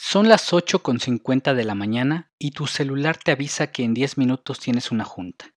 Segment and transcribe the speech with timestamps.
[0.00, 4.58] Son las 8.50 de la mañana y tu celular te avisa que en 10 minutos
[4.58, 5.52] tienes una junta.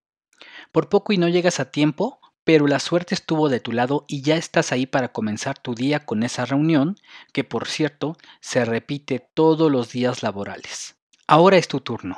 [0.73, 4.23] Por poco y no llegas a tiempo, pero la suerte estuvo de tu lado y
[4.23, 6.97] ya estás ahí para comenzar tu día con esa reunión,
[7.31, 10.97] que por cierto se repite todos los días laborales.
[11.27, 12.17] Ahora es tu turno.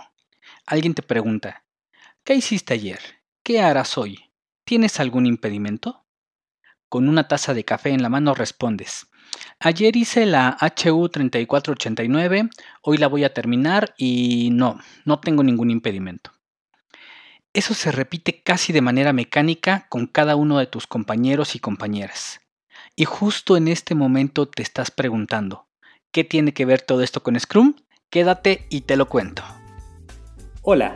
[0.66, 1.66] Alguien te pregunta,
[2.24, 3.00] ¿qué hiciste ayer?
[3.44, 4.32] ¿Qué harás hoy?
[4.64, 6.03] ¿Tienes algún impedimento?
[6.94, 9.08] Con una taza de café en la mano respondes,
[9.60, 12.50] Ayer hice la HU 3489,
[12.84, 16.34] hoy la voy a terminar y no, no tengo ningún impedimento.
[17.52, 22.42] Eso se repite casi de manera mecánica con cada uno de tus compañeros y compañeras.
[22.96, 25.66] Y justo en este momento te estás preguntando,
[26.12, 27.74] ¿qué tiene que ver todo esto con Scrum?
[28.12, 29.42] Quédate y te lo cuento.
[30.62, 30.96] Hola,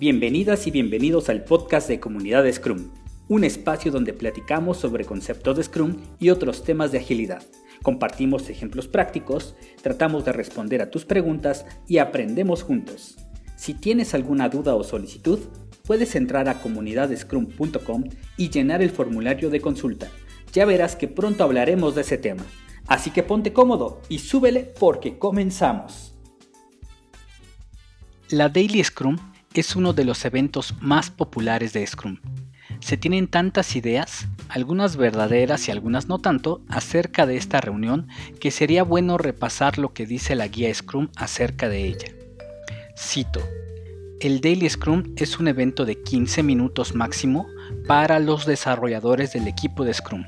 [0.00, 2.90] bienvenidas y bienvenidos al podcast de Comunidad Scrum,
[3.28, 7.42] un espacio donde platicamos sobre conceptos de Scrum y otros temas de agilidad
[7.82, 13.16] Compartimos ejemplos prácticos, tratamos de responder a tus preguntas y aprendemos juntos.
[13.56, 15.38] Si tienes alguna duda o solicitud,
[15.84, 18.04] puedes entrar a comunidadescrum.com
[18.36, 20.08] y llenar el formulario de consulta.
[20.52, 22.44] Ya verás que pronto hablaremos de ese tema.
[22.86, 26.14] Así que ponte cómodo y súbele porque comenzamos.
[28.30, 29.16] La Daily Scrum
[29.54, 32.18] es uno de los eventos más populares de Scrum.
[32.80, 38.08] Se tienen tantas ideas algunas verdaderas y algunas no tanto, acerca de esta reunión
[38.40, 42.08] que sería bueno repasar lo que dice la guía Scrum acerca de ella.
[42.96, 43.40] Cito,
[44.20, 47.46] el Daily Scrum es un evento de 15 minutos máximo
[47.86, 50.24] para los desarrolladores del equipo de Scrum.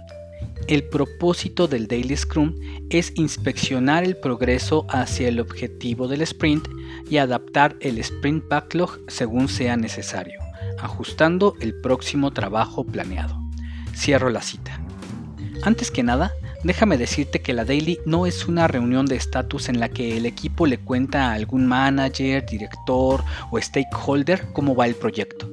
[0.67, 2.55] El propósito del Daily Scrum
[2.91, 6.69] es inspeccionar el progreso hacia el objetivo del sprint
[7.09, 10.41] y adaptar el sprint backlog según sea necesario,
[10.81, 13.41] ajustando el próximo trabajo planeado.
[13.95, 14.81] Cierro la cita.
[15.63, 16.33] Antes que nada,
[16.65, 20.27] déjame decirte que la daily no es una reunión de estatus en la que el
[20.27, 25.51] equipo le cuenta a algún manager, director o stakeholder cómo va el proyecto.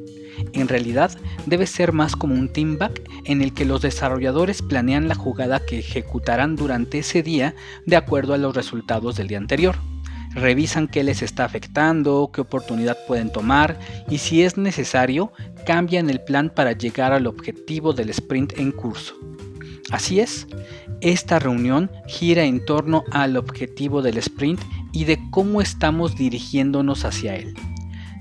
[0.54, 5.08] En realidad, debe ser más como un team back en el que los desarrolladores planean
[5.08, 9.78] la jugada que ejecutarán durante ese día de acuerdo a los resultados del día anterior
[10.36, 13.80] revisan qué les está afectando, qué oportunidad pueden tomar
[14.10, 15.32] y si es necesario,
[15.66, 19.16] cambian el plan para llegar al objetivo del sprint en curso.
[19.92, 20.48] Así es,
[21.02, 27.36] esta reunión gira en torno al objetivo del sprint y de cómo estamos dirigiéndonos hacia
[27.36, 27.54] él.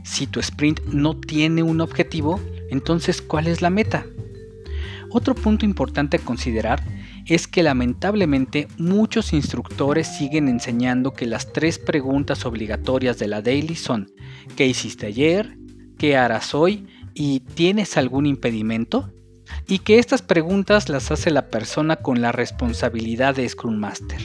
[0.04, 2.38] Si tu sprint no tiene un objetivo,
[2.70, 4.06] entonces ¿cuál es la meta?
[5.10, 6.82] Otro punto importante a considerar
[7.26, 13.76] es que lamentablemente muchos instructores siguen enseñando que las tres preguntas obligatorias de la daily
[13.76, 14.10] son
[14.56, 15.56] ¿qué hiciste ayer?
[15.98, 16.86] ¿qué harás hoy?
[17.14, 19.10] y ¿tienes algún impedimento?
[19.66, 24.20] y que estas preguntas las hace la persona con la responsabilidad de Scrum Master.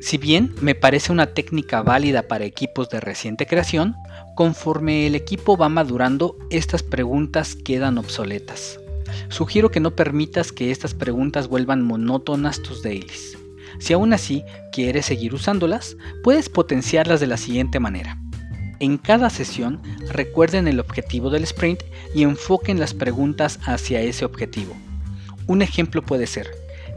[0.00, 3.94] Si bien me parece una técnica válida para equipos de reciente creación,
[4.34, 8.81] conforme el equipo va madurando, estas preguntas quedan obsoletas.
[9.28, 13.38] Sugiero que no permitas que estas preguntas vuelvan monótonas tus dailies.
[13.78, 18.18] Si aún así quieres seguir usándolas, puedes potenciarlas de la siguiente manera.
[18.80, 19.80] En cada sesión
[20.10, 21.82] recuerden el objetivo del sprint
[22.14, 24.76] y enfoquen las preguntas hacia ese objetivo.
[25.46, 26.50] Un ejemplo puede ser,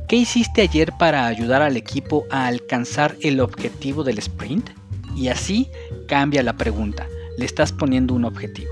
[0.08, 4.70] ¿qué hiciste ayer para ayudar al equipo a alcanzar el objetivo del sprint?
[5.16, 5.70] Y así
[6.08, 8.72] cambia la pregunta, le estás poniendo un objetivo.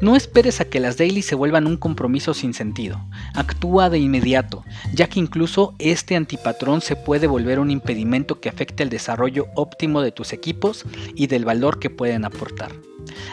[0.00, 3.04] No esperes a que las dailies se vuelvan un compromiso sin sentido.
[3.34, 8.82] Actúa de inmediato, ya que incluso este antipatrón se puede volver un impedimento que afecte
[8.82, 12.72] el desarrollo óptimo de tus equipos y del valor que pueden aportar.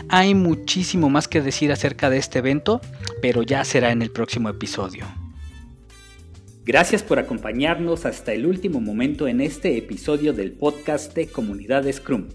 [0.09, 2.81] Hay muchísimo más que decir acerca de este evento,
[3.21, 5.05] pero ya será en el próximo episodio.
[6.65, 12.27] Gracias por acompañarnos hasta el último momento en este episodio del podcast de Comunidad Scrum.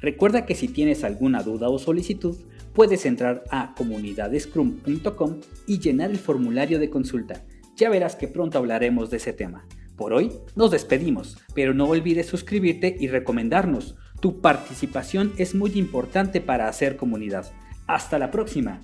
[0.00, 2.36] Recuerda que si tienes alguna duda o solicitud,
[2.76, 7.42] puedes entrar a comunidadescrum.com y llenar el formulario de consulta.
[7.74, 9.66] Ya verás que pronto hablaremos de ese tema.
[9.96, 13.96] Por hoy nos despedimos, pero no olvides suscribirte y recomendarnos.
[14.20, 17.50] Tu participación es muy importante para hacer comunidad.
[17.86, 18.82] Hasta la próxima.